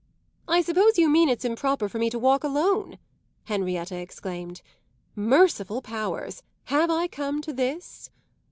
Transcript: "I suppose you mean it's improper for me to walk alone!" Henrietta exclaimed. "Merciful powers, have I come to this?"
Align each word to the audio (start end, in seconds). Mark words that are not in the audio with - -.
"I 0.47 0.63
suppose 0.63 0.97
you 0.97 1.07
mean 1.07 1.29
it's 1.29 1.45
improper 1.45 1.87
for 1.87 1.99
me 1.99 2.09
to 2.09 2.17
walk 2.17 2.43
alone!" 2.43 2.97
Henrietta 3.43 3.97
exclaimed. 3.97 4.63
"Merciful 5.15 5.83
powers, 5.83 6.41
have 6.63 6.89
I 6.89 7.05
come 7.07 7.39
to 7.43 7.53
this?" 7.53 8.09